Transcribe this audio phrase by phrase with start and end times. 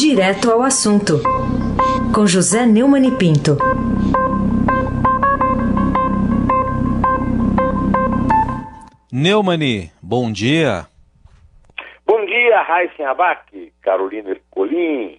[0.00, 1.14] Direto ao assunto,
[2.14, 3.56] com José Neumann e Pinto.
[9.10, 10.86] Neumani, bom dia.
[12.06, 15.18] Bom dia, Raíssen Abac, Carolina Ercolim,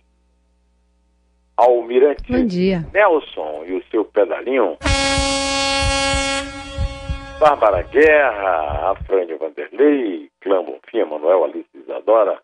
[1.58, 2.88] Almirante Bom dia.
[2.94, 4.78] Nelson e o seu pedalinho.
[7.38, 12.40] Bárbara Guerra, Afrânio Vanderlei, Clã Bonfim, Manuel Alice Isadora.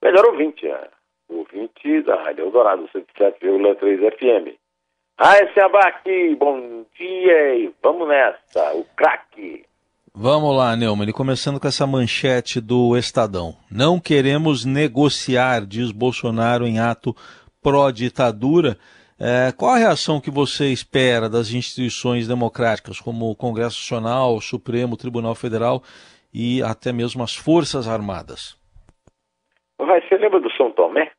[0.00, 0.86] Melhor ouvinte, né?
[1.30, 4.56] Ouvinte da Rádio Eldorado 107,3 FM.
[5.18, 9.64] Raíssen Abac, bom dia e vamos nessa, o craque.
[10.14, 13.54] Vamos lá, Neumann, começando com essa manchete do Estadão.
[13.70, 17.14] Não queremos negociar, diz Bolsonaro em ato
[17.62, 18.76] pró-ditadura.
[19.20, 24.40] É, qual a reação que você espera das instituições democráticas, como o Congresso Nacional, o
[24.40, 25.82] Supremo, o Tribunal Federal
[26.32, 28.58] e até mesmo as Forças Armadas?
[29.78, 31.12] Vai, você lembra do São Tomé?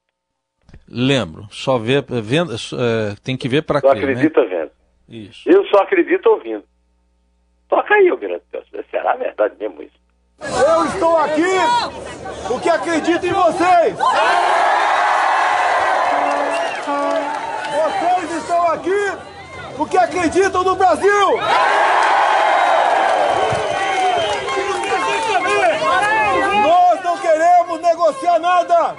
[0.91, 1.47] Lembro.
[1.51, 4.47] Só vê, vendo, é, tem que ver para Só quê, acredita né?
[4.49, 4.71] vendo.
[5.07, 5.49] Isso.
[5.49, 6.63] Eu só acredito ouvindo.
[7.69, 8.83] Toca aí, Almirante Nelson.
[8.91, 10.01] Será verdade mesmo isso?
[10.41, 11.55] Eu estou aqui
[12.47, 13.95] porque acredito em vocês.
[17.71, 19.11] Vocês estão aqui
[19.77, 21.37] porque acreditam no Brasil.
[26.63, 28.95] Nós não queremos negociar nada.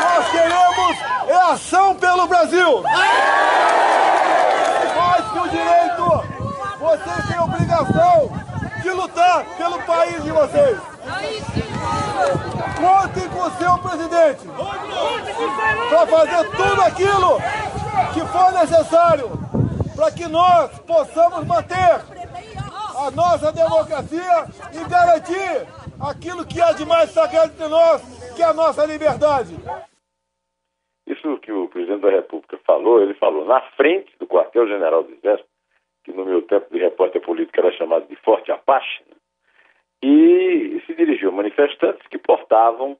[0.00, 0.96] Nós queremos
[1.28, 2.82] é ação pelo Brasil.
[4.96, 6.24] Mais que o direito,
[6.78, 8.30] vocês têm a obrigação
[8.82, 10.78] de lutar pelo país de vocês.
[12.76, 14.48] Contem com o seu presidente
[15.88, 17.40] para fazer tudo aquilo
[18.12, 19.42] que for necessário
[19.94, 22.00] para que nós possamos manter
[22.96, 25.68] a nossa democracia e garantir
[26.00, 28.00] aquilo que há de mais sagrado de nós,
[28.34, 29.56] que é a nossa liberdade.
[31.22, 35.48] Isso que o presidente da República falou, ele falou na frente do quartel-general do Exército,
[36.02, 39.16] que no meu tempo de repórter político era chamado de Forte Apache, né?
[40.02, 42.96] e se dirigiu a manifestantes que portavam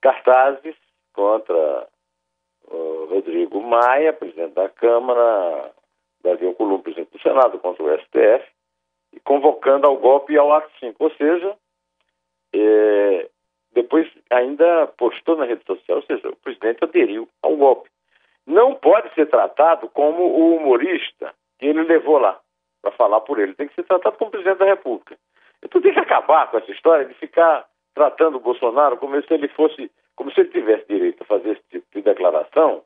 [0.00, 0.74] cartazes
[1.12, 1.86] contra
[3.10, 5.70] Rodrigo Maia, presidente da Câmara,
[6.22, 8.48] Davi Alcolumbre, presidente do Senado, contra o STF,
[9.12, 10.96] e convocando ao golpe e ao ato 5.
[11.04, 11.54] Ou seja,
[12.54, 13.28] é,
[13.72, 17.90] depois ainda postou na rede social, ou seja, o presidente aderiu ao golpe.
[18.46, 22.38] Não pode ser tratado como o humorista que ele levou lá
[22.80, 23.54] para falar por ele.
[23.54, 25.16] Tem que ser tratado como presidente da República.
[25.62, 29.48] Então tem que acabar com essa história de ficar tratando o Bolsonaro como se ele
[29.48, 32.82] fosse, como se ele tivesse direito a fazer esse tipo de declaração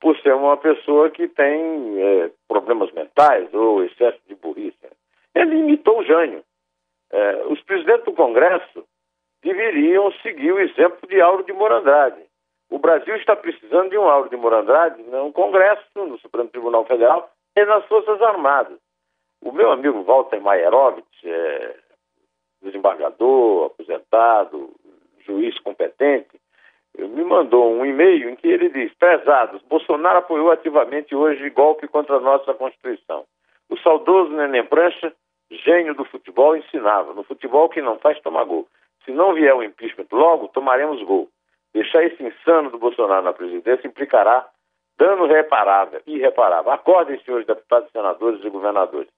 [0.00, 4.76] por ser uma pessoa que tem é, problemas mentais ou excesso de burrice.
[5.34, 6.42] Ele imitou o Jânio.
[7.10, 8.84] É, os presidentes do Congresso
[9.42, 12.20] deveriam seguir o exemplo de Auro de Morandrade.
[12.70, 17.30] O Brasil está precisando de um Auro de Morandrade no Congresso, no Supremo Tribunal Federal
[17.56, 18.78] e nas Forças Armadas.
[19.42, 21.74] O meu amigo Walter Maierovitch, é,
[22.62, 24.70] desembargador, aposentado,
[25.26, 26.40] juiz competente,
[26.98, 32.16] me mandou um e-mail em que ele diz: Prezados, Bolsonaro apoiou ativamente hoje golpe contra
[32.16, 33.24] a nossa Constituição.
[33.68, 35.12] O saudoso Neném Prancha,
[35.50, 38.68] gênio do futebol, ensinava: no futebol que não faz, toma gol.
[39.04, 41.28] Se não vier o impeachment logo, tomaremos gol.
[41.74, 44.46] Deixar esse insano do Bolsonaro na presidência implicará
[44.98, 46.70] dano reparável, irreparável.
[46.70, 49.08] Acordem, senhores deputados, senadores e governadores.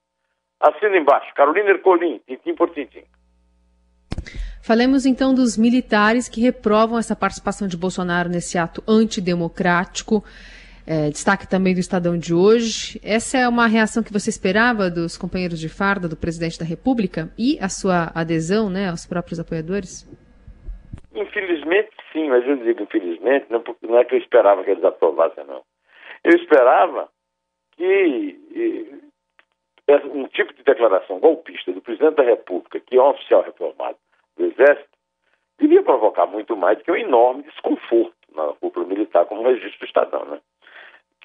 [0.59, 1.33] Assina embaixo.
[1.35, 3.03] Carolina Ercolim, tintim por tintim.
[4.63, 10.23] Falemos então dos militares que reprovam essa participação de Bolsonaro nesse ato antidemocrático.
[10.87, 12.99] É, destaque também do Estadão de hoje.
[13.03, 17.33] Essa é uma reação que você esperava dos companheiros de farda do presidente da República
[17.37, 20.05] e a sua adesão né, aos próprios apoiadores?
[21.15, 24.83] Infelizmente, sim, mas eu digo infelizmente, não, porque não é que eu esperava que eles
[24.83, 25.63] aprovassem, não.
[26.23, 27.09] Eu esperava
[27.75, 28.37] que
[30.13, 33.97] um tipo de declaração golpista do presidente da República, que é um oficial reformado
[34.37, 34.89] do Exército,
[35.59, 39.79] devia provocar muito mais do que um enorme desconforto na cúpula militar, como o registro
[39.79, 40.39] do Estadão, né?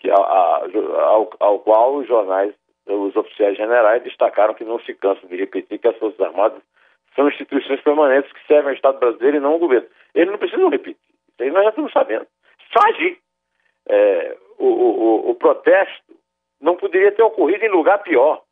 [0.00, 0.64] Que, a, a,
[1.04, 2.54] ao, ao, qual os jornais,
[2.86, 6.62] os oficiais generais destacaram que não se cansam de repetir que as Forças Armadas
[7.14, 9.88] são instituições permanentes que servem ao Estado brasileiro e não ao governo.
[10.14, 10.96] Eles não precisam repetir.
[11.28, 12.26] Isso aí nós já estamos sabendo.
[12.72, 13.18] Só agir.
[13.88, 16.14] É, o, o, o protesto
[16.60, 18.42] não poderia ter ocorrido em lugar pior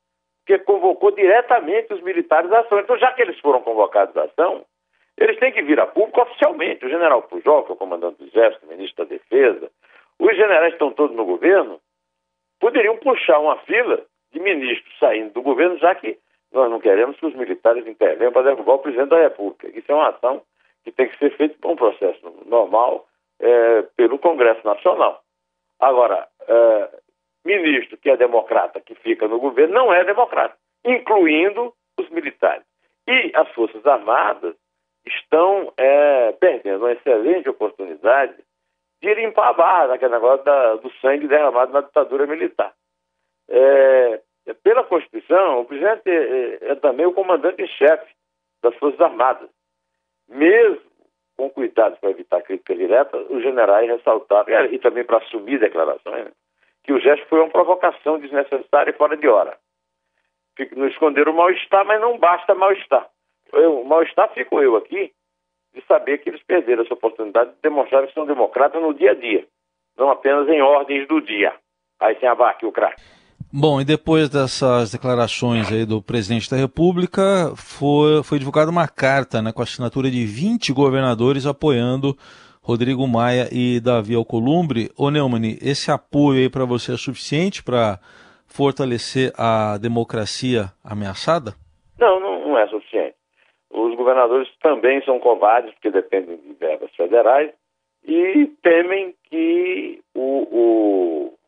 [0.46, 2.80] que convocou diretamente os militares à ação.
[2.80, 4.64] Então, já que eles foram convocados à ação,
[5.18, 6.86] eles têm que vir a público oficialmente.
[6.86, 9.70] O general Pujol, que é o comandante do Exército, ministro da Defesa,
[10.18, 11.80] os generais estão todos no governo,
[12.60, 16.18] poderiam puxar uma fila de ministros saindo do governo, já que
[16.52, 19.68] nós não queremos que os militares intervenham para derrubar o presidente da República.
[19.68, 20.42] Isso é uma ação
[20.84, 23.06] que tem que ser feito por um processo normal
[23.40, 25.22] é, pelo Congresso Nacional.
[25.78, 26.90] Agora, é,
[27.44, 32.64] ministro que é democrata, que fica no governo, não é democrata, incluindo os militares.
[33.06, 34.54] E as Forças Armadas
[35.06, 38.34] estão é, perdendo uma excelente oportunidade
[39.00, 42.72] de limpar a barra daquele negócio da, do sangue derramado na ditadura militar.
[43.48, 44.20] É,
[44.62, 48.12] pela Constituição, o presidente é, é também o comandante-chefe
[48.62, 49.48] das Forças Armadas.
[50.28, 50.88] Mesmo
[51.36, 56.32] com cuidado para evitar crítica direta, os generais ressaltaram, e também para assumir declarações, né,
[56.82, 59.56] que o gesto foi uma provocação desnecessária e fora de hora.
[60.74, 63.08] Não esconder o mal-estar, mas não basta mal-estar.
[63.52, 65.12] O mal-estar fico eu aqui
[65.78, 69.14] de saber que eles perderam essa oportunidade de demonstrar que são democratas no dia a
[69.14, 69.46] dia,
[69.96, 71.52] não apenas em ordens do dia.
[72.00, 73.00] Aí sem abaque o craque.
[73.52, 79.40] Bom, e depois dessas declarações aí do presidente da República, foi, foi divulgada uma carta
[79.40, 82.14] né, com a assinatura de 20 governadores apoiando
[82.62, 84.90] Rodrigo Maia e Davi Alcolumbre.
[84.98, 87.98] Ô Neumann, esse apoio aí para você é suficiente para
[88.46, 91.54] fortalecer a democracia ameaçada?
[91.98, 93.14] Não, não, não é suficiente.
[93.78, 97.52] Os governadores também são covardes, porque dependem de verbas federais,
[98.04, 101.38] e temem que o, o,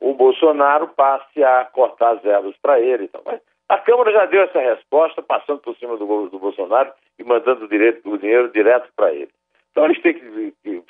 [0.00, 3.04] o Bolsonaro passe a cortar as verbas para ele.
[3.04, 3.22] Então.
[3.24, 7.64] Mas a Câmara já deu essa resposta, passando por cima do, do Bolsonaro e mandando
[7.64, 9.30] o, direito, o dinheiro direto para ele.
[9.70, 10.82] Então eles têm que, que,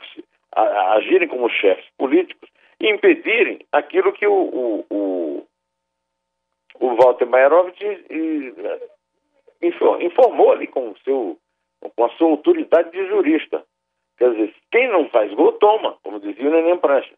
[0.53, 2.49] agirem como chefes políticos
[2.81, 5.47] e impedirem aquilo que o, o, o,
[6.81, 7.81] o Walter Maierovitch
[9.63, 11.37] informou ali com, seu,
[11.97, 13.65] com a sua autoridade de jurista.
[14.17, 17.15] Quer dizer, quem não faz gol, toma, como dizia o Neném Prancha.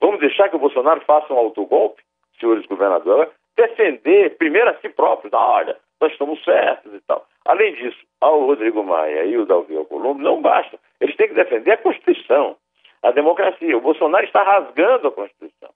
[0.00, 2.02] Vamos deixar que o Bolsonaro faça um autogolpe,
[2.38, 7.26] senhores governadores, defender primeiro a si próprio, da olha, nós estamos certos e tal.
[7.46, 10.78] Além disso, ao Rodrigo Maia e o Dalvi Alcolumbre, não basta.
[11.00, 12.56] Eles têm que defender a Constituição,
[13.02, 13.76] a democracia.
[13.76, 15.70] O Bolsonaro está rasgando a Constituição.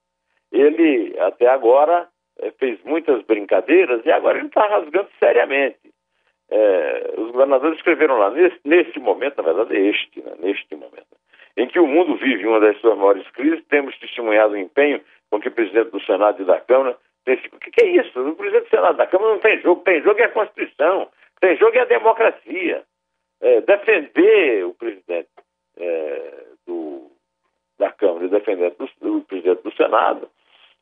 [0.51, 2.07] Ele, até agora,
[2.39, 5.88] eh, fez muitas brincadeiras e agora ele está rasgando seriamente.
[6.51, 11.07] É, os governadores escreveram lá, nesse, nesse momento, na verdade é este, né, neste momento,
[11.55, 14.99] em que o mundo vive uma das suas maiores crises, temos testemunhado o empenho
[15.29, 18.19] com que o presidente do Senado e da Câmara tem O que, que, é isso?
[18.19, 21.09] O presidente do Senado e da Câmara não tem jogo, tem jogo é a Constituição,
[21.39, 22.83] tem jogo é a democracia.
[23.41, 25.29] É, defender o presidente
[25.77, 27.11] é, do,
[27.77, 30.29] da Câmara e defender do, o presidente do Senado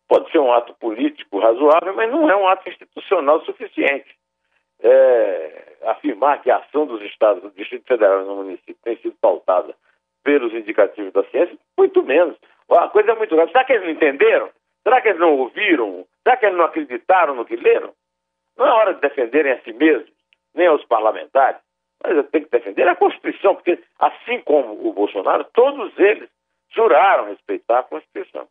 [0.07, 4.15] pode ser um ato político razoável, mas não é um ato institucional suficiente
[4.87, 9.75] é, afirmar que a ação dos estados, do Distrito Federal no município tem sido pautada
[10.23, 12.37] pelos indicativos da ciência, muito menos.
[12.69, 13.51] A coisa é muito grave.
[13.51, 14.49] Será que eles não entenderam?
[14.83, 16.05] Será que eles não ouviram?
[16.23, 17.93] Será que eles não acreditaram no que leram?
[18.57, 20.11] Não é hora de defenderem a si mesmos,
[20.55, 21.61] nem aos parlamentares,
[22.03, 26.29] mas tem que defender a Constituição, porque assim como o Bolsonaro, todos eles
[26.69, 28.47] juraram respeitar a Constituição.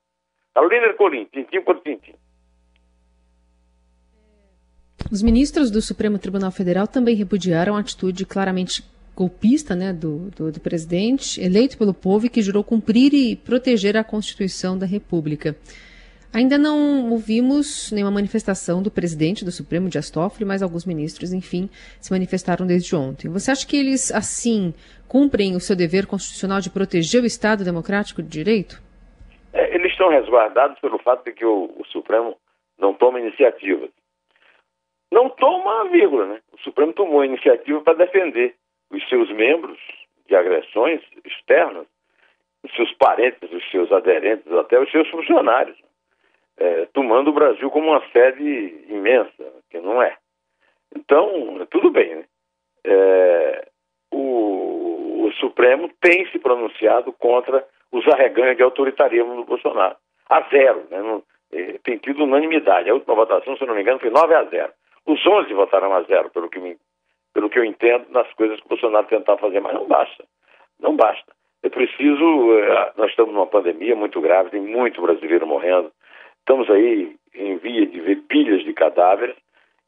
[0.54, 2.14] Carolina Ercolim, tintim por tintim.
[5.10, 8.82] Os ministros do Supremo Tribunal Federal também repudiaram a atitude claramente
[9.14, 13.96] golpista né, do, do, do, presidente, eleito pelo povo e que jurou cumprir e proteger
[13.96, 15.56] a Constituição da República.
[16.34, 21.70] Ainda não ouvimos nenhuma manifestação do presidente do Supremo, Dias Toffoli, mas alguns ministros, enfim,
[22.00, 23.30] se manifestaram desde ontem.
[23.30, 24.74] Você acha que eles, assim,
[25.08, 28.82] cumprem o seu dever constitucional de proteger o Estado democrático de direito?
[29.52, 32.36] É, eles estão resguardados pelo fato de que o, o Supremo
[32.78, 33.88] não toma iniciativas
[35.10, 36.26] não toma a vírgula.
[36.26, 36.40] Né?
[36.52, 38.54] O Supremo tomou a iniciativa para defender
[38.90, 39.78] os seus membros
[40.26, 41.86] de agressões externas,
[42.62, 45.76] os seus parentes, os seus aderentes, até os seus funcionários,
[46.58, 50.16] é, tomando o Brasil como uma sede imensa, que não é.
[50.94, 52.16] Então, tudo bem.
[52.16, 52.24] Né?
[52.84, 53.68] É,
[54.10, 59.96] o, o Supremo tem se pronunciado contra os arreganhos de autoritarismo do Bolsonaro.
[60.28, 61.00] A zero, né?
[61.00, 61.22] Não,
[61.52, 62.90] é, tem tido unanimidade.
[62.90, 64.72] A última votação, se não me engano, foi 9 a 0.
[65.06, 66.76] Os 11 votaram a zero, pelo que, me,
[67.32, 70.24] pelo que eu entendo, nas coisas que o Bolsonaro tentar fazer, mas não basta.
[70.80, 71.32] Não basta.
[71.62, 72.52] É preciso.
[72.52, 75.92] Eh, nós estamos numa pandemia muito grave, tem muito brasileiro morrendo.
[76.40, 79.36] Estamos aí em via de ver pilhas de cadáveres.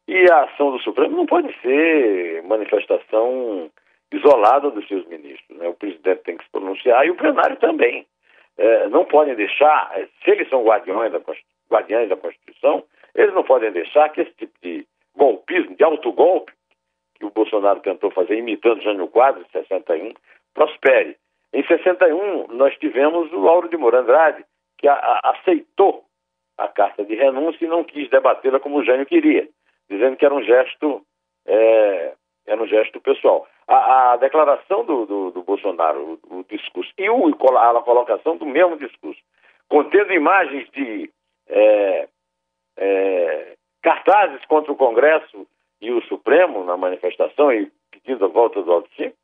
[0.07, 3.71] E a ação do Supremo não pode ser manifestação
[4.13, 5.59] isolada dos seus ministros.
[5.59, 5.69] Né?
[5.69, 8.07] O presidente tem que se pronunciar e o plenário também.
[8.57, 9.95] É, não podem deixar,
[10.25, 11.21] se eles são guardiões da,
[11.71, 12.83] guardiães da Constituição,
[13.15, 14.87] eles não podem deixar que esse tipo de
[15.19, 16.53] golpismo, de autogolpe,
[17.19, 20.15] que o Bolsonaro tentou fazer imitando Jânio Quadros em 61,
[20.55, 21.17] prospere.
[21.53, 24.45] Em 61, nós tivemos o Lauro de Moura Andrade,
[24.79, 26.05] que a, a, aceitou
[26.57, 29.49] a carta de renúncia e não quis debatê-la como o Jânio queria,
[29.91, 31.03] dizendo que era um gesto,
[31.47, 32.13] é,
[32.47, 33.47] era um gesto pessoal.
[33.67, 38.47] a, a declaração do, do, do Bolsonaro, o, o, discurso, e o, a colocação do
[38.47, 39.21] mesmo discurso,
[39.69, 41.11] contendo imagens de
[41.49, 42.09] é,
[42.77, 43.57] é,
[43.89, 45.47] cartazes contra o Congresso
[45.81, 49.17] e o Supremo na manifestação e pedindo a volta do Alto 5,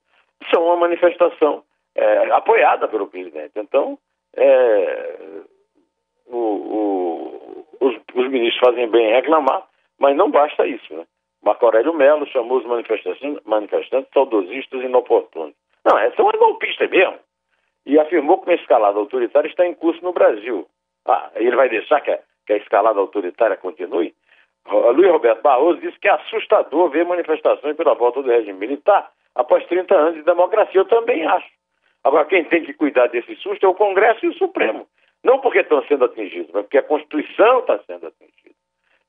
[0.50, 1.62] são uma manifestação
[1.94, 3.52] é, apoiada pelo presidente.
[3.56, 3.98] Então,
[4.34, 5.16] é,
[6.26, 9.68] o, o, os, os, ministros fazem bem em reclamar,
[9.98, 10.94] mas não basta isso.
[10.94, 11.04] Né?
[11.42, 15.54] Marco Aurélio Melo chamou os manifestantes, manifestantes saudosistas inoportunos.
[15.84, 17.18] Não, é, são golpistas mesmo.
[17.84, 20.66] E afirmou que uma escalada autoritária está em curso no Brasil.
[21.06, 24.14] Ah, ele vai deixar que a, que a escalada autoritária continue?
[24.70, 29.64] Luiz Roberto Barroso disse que é assustador ver manifestações pela volta do regime militar após
[29.66, 30.80] 30 anos de democracia.
[30.80, 31.48] Eu também acho.
[32.02, 34.86] Agora, quem tem que cuidar desse susto é o Congresso e o Supremo.
[35.22, 38.54] Não porque estão sendo atingidos, mas porque a Constituição está sendo atingida.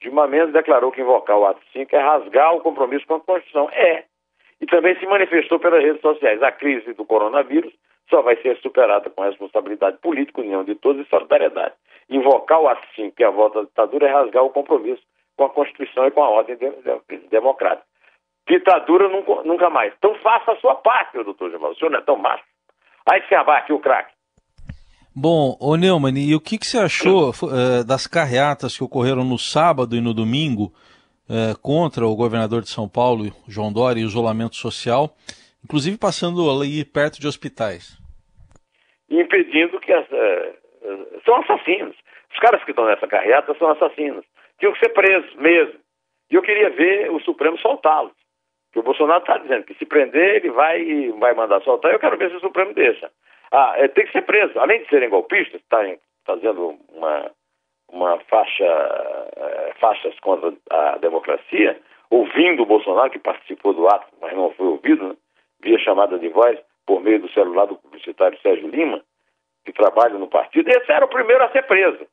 [0.02, 3.70] Dilma Mendes declarou que invocar o ato 5 é rasgar o compromisso com a Constituição.
[3.72, 4.06] É.
[4.62, 6.42] E também se manifestou pelas redes sociais.
[6.42, 7.74] A crise do coronavírus
[8.10, 11.74] só vai ser superada com responsabilidade política, união de todos e solidariedade.
[12.10, 15.02] Invocar o ato 5, que é a volta da ditadura, é rasgar o compromisso
[15.36, 17.86] com a Constituição e com a ordem de, de, democrática.
[18.48, 19.94] Ditadura nunca, nunca, mais.
[19.98, 21.72] Então faça a sua parte, doutor Jamal.
[21.72, 22.44] O senhor não é tão macho.
[23.10, 24.14] Aí se abate o craque.
[25.16, 29.38] Bom, ô Neumann, e o que, que você achou uh, das carreatas que ocorreram no
[29.38, 30.74] sábado e no domingo
[31.30, 35.16] uh, contra o governador de São Paulo, João Dória, e o isolamento social,
[35.64, 37.98] inclusive passando ali perto de hospitais?
[39.10, 41.96] Impedindo que as, uh, são assassinos.
[42.32, 44.26] Os caras que estão nessa carreata são assassinos
[44.60, 45.80] tinham que ser presos mesmo.
[46.30, 48.14] E eu queria ver o Supremo soltá-los.
[48.68, 51.92] Porque o Bolsonaro está dizendo que se prender, ele vai, vai mandar soltar.
[51.92, 53.12] Eu quero ver se o Supremo deixa.
[53.52, 54.60] Ah, é, tem que ser preso.
[54.60, 57.32] Além de serem golpistas, estarem fazendo uma,
[57.90, 64.34] uma faixa, é, faixas contra a democracia, ouvindo o Bolsonaro, que participou do ato, mas
[64.34, 65.16] não foi ouvido, né?
[65.62, 69.02] via chamada de voz por meio do celular do publicitário Sérgio Lima,
[69.64, 70.70] que trabalha no partido.
[70.70, 72.06] Esse era o primeiro a ser preso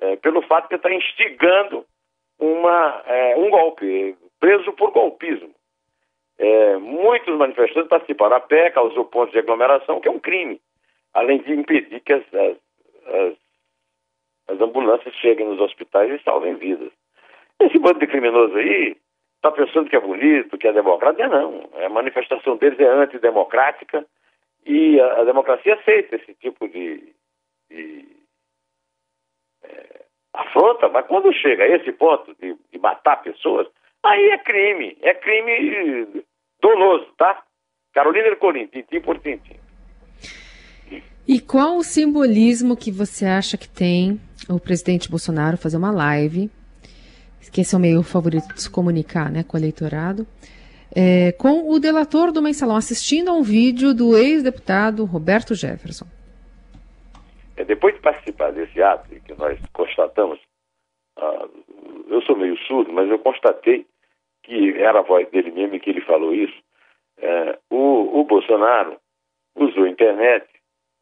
[0.00, 1.84] é, pelo fato de estar instigando
[2.38, 5.54] uma, é, um golpe, preso por golpismo.
[6.38, 10.58] É, muitos manifestantes participaram a pé, causou pontos de aglomeração, que é um crime,
[11.12, 12.56] além de impedir que as, as,
[13.06, 13.34] as,
[14.48, 16.90] as ambulâncias cheguem nos hospitais e salvem vidas.
[17.60, 18.96] Esse bando de criminoso aí
[19.36, 21.22] está pensando que é bonito, que é democrático.
[21.22, 21.68] É não.
[21.74, 24.06] A manifestação deles é antidemocrática
[24.64, 27.12] e a, a democracia aceita esse tipo de,
[27.70, 28.19] de
[30.32, 33.66] afronta, mas quando chega a esse ponto de, de matar pessoas,
[34.02, 36.24] aí é crime, é crime
[36.60, 37.42] doloso, tá?
[37.92, 39.56] Carolina Ercolim, tintim por tintim.
[41.26, 46.50] E qual o simbolismo que você acha que tem o presidente Bolsonaro fazer uma live,
[47.52, 50.26] que esse é o meio favorito de se comunicar né, com o eleitorado,
[50.94, 56.06] é, com o delator do mensalão assistindo a um vídeo do ex-deputado Roberto Jefferson?
[57.60, 60.40] É, depois de participar desse ato, que nós constatamos,
[61.18, 61.46] ah,
[62.08, 63.86] eu sou meio surdo, mas eu constatei
[64.42, 66.58] que era a voz dele mesmo que ele falou isso.
[67.18, 68.98] É, o, o Bolsonaro
[69.54, 70.46] usou a internet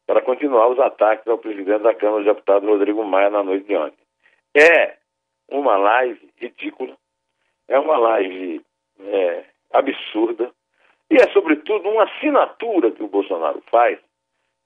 [0.05, 3.77] para continuar os ataques ao presidente da Câmara de Deputados, Rodrigo Maia, na noite de
[3.77, 4.03] ontem.
[4.53, 4.97] É
[5.49, 6.97] uma live ridícula,
[7.69, 8.61] é uma live
[8.99, 10.51] é, absurda,
[11.09, 13.97] e é, sobretudo, uma assinatura que o Bolsonaro faz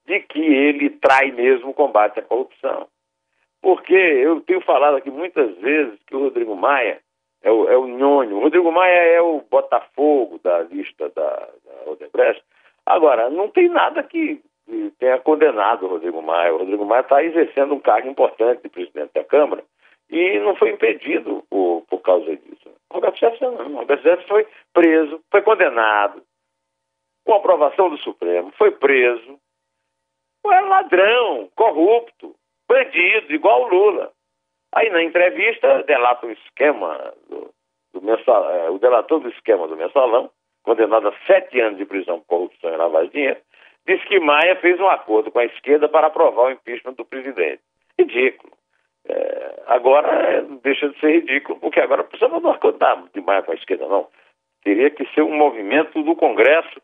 [0.05, 2.87] de que ele trai mesmo o combate à corrupção.
[3.61, 6.99] Porque eu tenho falado aqui muitas vezes que o Rodrigo Maia
[7.41, 8.37] é o, é o nhonho.
[8.37, 12.43] O Rodrigo Maia é o Botafogo da lista da, da Odebrecht.
[12.85, 16.53] Agora, não tem nada que, que tenha condenado o Rodrigo Maia.
[16.53, 19.63] O Rodrigo Maia está exercendo um cargo importante de presidente da Câmara
[20.09, 22.69] e não foi impedido por, por causa disso.
[22.89, 23.75] O Roberto Jefferson não.
[23.75, 26.21] O Roberto Jefferson foi preso, foi condenado,
[27.25, 29.39] com aprovação do Supremo, foi preso,
[30.51, 32.35] é ladrão, corrupto,
[32.67, 34.11] bandido, igual o Lula.
[34.73, 37.53] Aí na entrevista delata o esquema do,
[37.93, 40.29] do é, o delator do esquema do mensalão,
[40.63, 43.39] condenado a sete anos de prisão por corrupção e lavagem de dinheiro,
[43.87, 47.61] diz que Maia fez um acordo com a esquerda para aprovar o impeachment do presidente.
[47.99, 48.53] Ridículo.
[49.05, 53.55] É, agora deixa de ser ridículo, porque agora precisava não acordar de Maia com a
[53.55, 54.07] esquerda, não.
[54.63, 56.81] Teria que ser um movimento do Congresso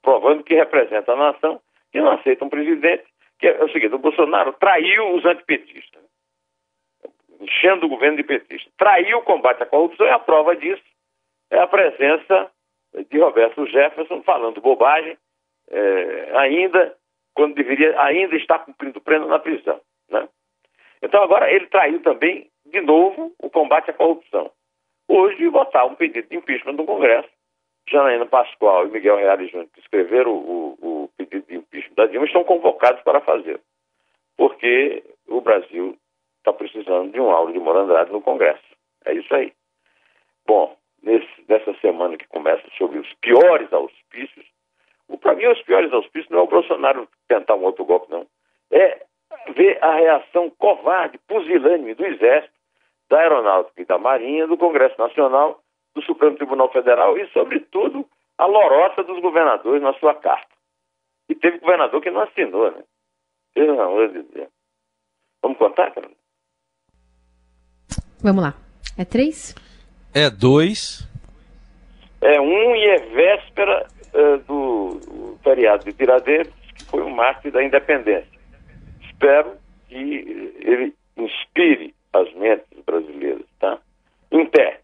[0.00, 1.60] provando que representa a nação
[1.92, 3.04] que não aceita um presidente,
[3.38, 6.02] que é o seguinte, o Bolsonaro traiu os antipetistas,
[7.40, 10.82] enchendo o governo de petistas, traiu o combate à corrupção e a prova disso
[11.50, 12.50] é a presença
[13.10, 15.16] de Roberto Jefferson falando bobagem,
[15.70, 16.96] é, ainda
[17.34, 19.80] quando deveria ainda estar cumprindo pena na prisão.
[20.08, 20.28] Né?
[21.02, 24.50] Então agora ele traiu também, de novo, o combate à corrupção.
[25.08, 27.28] Hoje votar um pedido de impeachment no Congresso
[27.88, 30.78] Janaína Pascoal e Miguel Reale Júnior, que escreveram o,
[31.94, 33.60] da Dilma, estão convocados para fazer.
[34.36, 35.96] Porque o Brasil
[36.38, 38.62] está precisando de um aula de Morandrade no Congresso.
[39.04, 39.52] É isso aí.
[40.46, 44.46] Bom, nesse, nessa semana que começa sobre os piores auspícios,
[45.20, 48.26] para mim os piores auspícios não é o Bolsonaro tentar um outro golpe, não.
[48.70, 49.02] É
[49.54, 52.52] ver a reação covarde, pusilânime do Exército,
[53.08, 55.60] da Aeronáutica e da Marinha, do Congresso Nacional,
[55.94, 58.06] do Supremo Tribunal Federal e, sobretudo,
[58.38, 60.48] a lorota dos governadores na sua carta.
[61.28, 62.82] E teve governador que não assinou, né?
[63.54, 64.48] Pelo amor de Deus.
[65.42, 66.10] Vamos contar, cara?
[68.22, 68.54] Vamos lá.
[68.96, 69.54] É três?
[70.14, 71.08] É dois.
[72.20, 77.50] É um e é véspera uh, do, do feriado de Tiradentes, que foi o mártir
[77.50, 78.30] da independência.
[79.00, 79.56] Espero
[79.88, 83.78] que ele inspire as mentes brasileiras, tá?
[84.30, 84.81] Em pé.